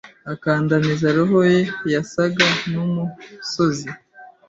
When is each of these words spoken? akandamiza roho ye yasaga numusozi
akandamiza 0.33 1.07
roho 1.17 1.37
ye 1.51 1.61
yasaga 1.93 2.45
numusozi 2.71 3.89